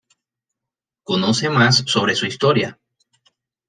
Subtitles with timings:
[1.03, 2.79] Conoce más sobre su historia.